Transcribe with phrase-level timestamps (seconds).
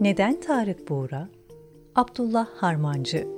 [0.00, 1.28] Neden Tarık Buğra?
[1.94, 3.28] Abdullah Harmancı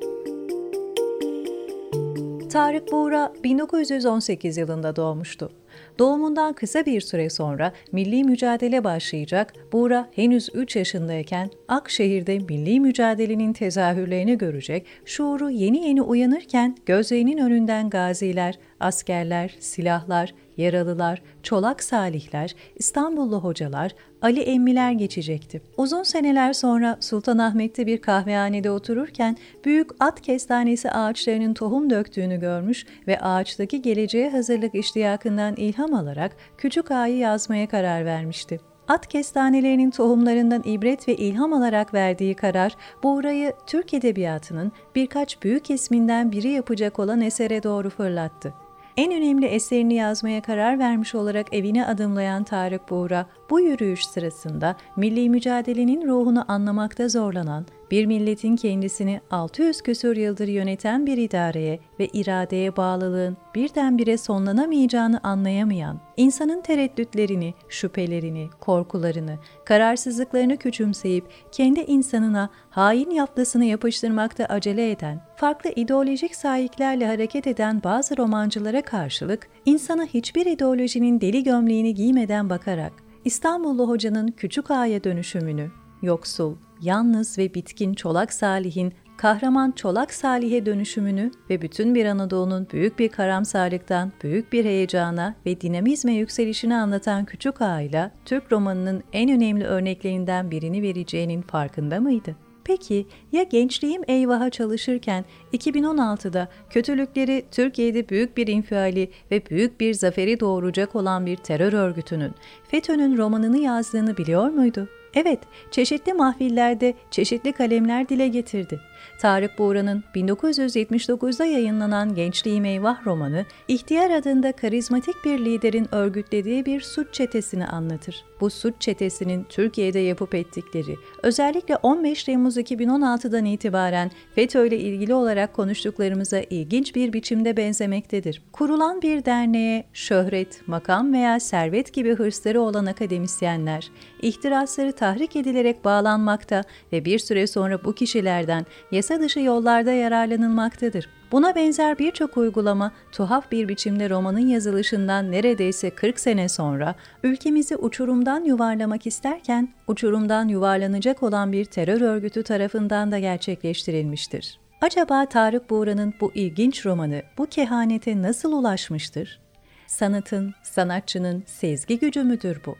[2.52, 5.52] Tarık Buğra 1918 yılında doğmuştu.
[5.98, 13.52] Doğumundan kısa bir süre sonra milli mücadele başlayacak, Buğra henüz 3 yaşındayken Akşehir'de milli mücadelenin
[13.52, 23.40] tezahürlerini görecek, şuuru yeni yeni uyanırken gözlerinin önünden gaziler, askerler, silahlar, yaralılar, çolak salihler, İstanbullu
[23.40, 25.62] hocalar, Ali emmiler geçecekti.
[25.76, 33.20] Uzun seneler sonra Sultanahmet'te bir kahvehanede otururken büyük at kestanesi ağaçlarının tohum döktüğünü görmüş ve
[33.20, 38.60] ağaçtaki geleceğe hazırlık iştiyakından ilham alarak Küçük Ağa'yı yazmaya karar vermişti.
[38.88, 46.32] At kestanelerinin tohumlarından ibret ve ilham alarak verdiği karar, Buğra'yı Türk Edebiyatı'nın birkaç büyük isminden
[46.32, 48.54] biri yapacak olan esere doğru fırlattı.
[48.96, 55.30] En önemli eserini yazmaya karar vermiş olarak evine adımlayan Tarık Buğra, bu yürüyüş sırasında milli
[55.30, 62.76] mücadelenin ruhunu anlamakta zorlanan, bir milletin kendisini 600 küsur yıldır yöneten bir idareye ve iradeye
[62.76, 74.44] bağlılığın birdenbire sonlanamayacağını anlayamayan, insanın tereddütlerini, şüphelerini, korkularını, kararsızlıklarını küçümseyip kendi insanına hain yaplasını yapıştırmakta
[74.44, 81.94] acele eden, farklı ideolojik sahiplerle hareket eden bazı romancılara karşılık, insana hiçbir ideolojinin deli gömleğini
[81.94, 82.92] giymeden bakarak,
[83.24, 85.70] İstanbullu hocanın küçük ağaya dönüşümünü,
[86.02, 92.98] yoksul, yalnız ve bitkin Çolak Salih'in kahraman Çolak Salih'e dönüşümünü ve bütün bir Anadolu'nun büyük
[92.98, 99.64] bir karamsarlıktan büyük bir heyecana ve dinamizme yükselişini anlatan Küçük Ağa'yla Türk romanının en önemli
[99.64, 102.36] örneklerinden birini vereceğinin farkında mıydı?
[102.64, 110.40] Peki ya gençliğim eyvaha çalışırken 2016'da kötülükleri Türkiye'de büyük bir infiali ve büyük bir zaferi
[110.40, 112.32] doğuracak olan bir terör örgütünün
[112.70, 114.88] FETÖ'nün romanını yazdığını biliyor muydu?
[115.14, 118.80] Evet, çeşitli mahfillerde çeşitli kalemler dile getirdi.
[119.20, 127.14] Tarık Buğra'nın 1979'da yayınlanan Gençliğim Eyvah romanı, İhtiyar adında karizmatik bir liderin örgütlediği bir suç
[127.14, 128.24] çetesini anlatır.
[128.40, 135.54] Bu suç çetesinin Türkiye'de yapıp ettikleri, özellikle 15 Temmuz 2016'dan itibaren FETÖ ile ilgili olarak
[135.54, 138.42] konuştuklarımıza ilginç bir biçimde benzemektedir.
[138.52, 143.90] Kurulan bir derneğe şöhret, makam veya servet gibi hırsları olan akademisyenler,
[144.22, 151.08] ihtirasları tahrik edilerek bağlanmakta ve bir süre sonra bu kişilerden yasa dışı yollarda yararlanılmaktadır.
[151.32, 158.44] Buna benzer birçok uygulama tuhaf bir biçimde romanın yazılışından neredeyse 40 sene sonra ülkemizi uçurumdan
[158.44, 164.58] yuvarlamak isterken uçurumdan yuvarlanacak olan bir terör örgütü tarafından da gerçekleştirilmiştir.
[164.80, 169.40] Acaba Tarık Buğra'nın bu ilginç romanı bu kehanete nasıl ulaşmıştır?
[169.86, 172.76] Sanatın, sanatçının sezgi gücü müdür bu?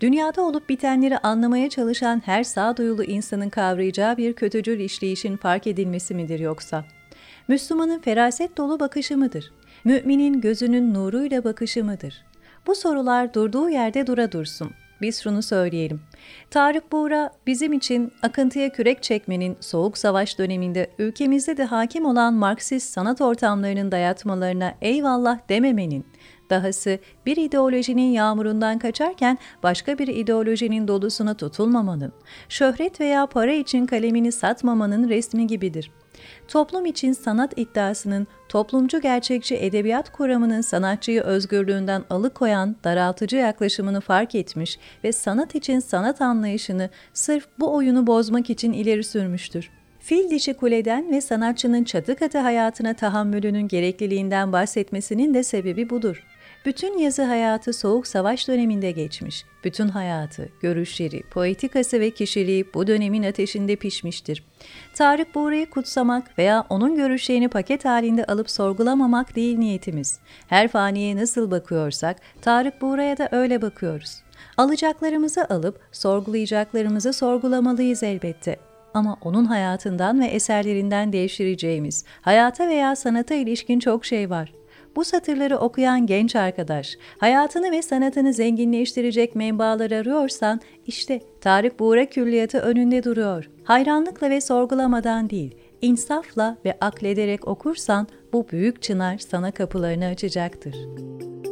[0.00, 6.40] Dünyada olup bitenleri anlamaya çalışan her sağduyulu insanın kavrayacağı bir kötücül işleyişin fark edilmesi midir
[6.40, 6.84] yoksa?
[7.48, 9.52] Müslümanın feraset dolu bakışı mıdır?
[9.84, 12.24] Müminin gözünün nuruyla bakışı mıdır?
[12.66, 14.70] Bu sorular durduğu yerde dura dursun.
[15.00, 16.00] Biz şunu söyleyelim.
[16.50, 22.90] Tarık Buğra bizim için akıntıya kürek çekmenin soğuk savaş döneminde ülkemizde de hakim olan Marksist
[22.90, 26.06] sanat ortamlarının dayatmalarına eyvallah dememenin,
[26.50, 32.12] Dahası bir ideolojinin yağmurundan kaçarken başka bir ideolojinin dolusuna tutulmamanın,
[32.48, 35.90] şöhret veya para için kalemini satmamanın resmi gibidir.
[36.48, 44.78] Toplum için sanat iddiasının toplumcu gerçekçi edebiyat kuramının sanatçıyı özgürlüğünden alıkoyan daraltıcı yaklaşımını fark etmiş
[45.04, 49.70] ve sanat için sanat anlayışını sırf bu oyunu bozmak için ileri sürmüştür.
[50.00, 56.26] Fil dişi kuleden ve sanatçının çatı katı hayatına tahammülünün gerekliliğinden bahsetmesinin de sebebi budur.
[56.64, 59.44] Bütün yazı hayatı soğuk savaş döneminde geçmiş.
[59.64, 64.44] Bütün hayatı, görüşleri, poetikası ve kişiliği bu dönemin ateşinde pişmiştir.
[64.94, 70.18] Tarık Buğra'yı kutsamak veya onun görüşlerini paket halinde alıp sorgulamamak değil niyetimiz.
[70.46, 74.22] Her faniye nasıl bakıyorsak Tarık Buğra'ya da öyle bakıyoruz.
[74.56, 78.56] Alacaklarımızı alıp sorgulayacaklarımızı sorgulamalıyız elbette
[78.94, 84.59] ama onun hayatından ve eserlerinden devşireceğimiz, hayata veya sanata ilişkin çok şey var.
[84.96, 92.58] Bu satırları okuyan genç arkadaş, hayatını ve sanatını zenginleştirecek menbalar arıyorsan, işte Tarık Buğra Külliyatı
[92.58, 93.50] önünde duruyor.
[93.64, 101.49] Hayranlıkla ve sorgulamadan değil, insafla ve aklederek okursan bu büyük çınar sana kapılarını açacaktır.''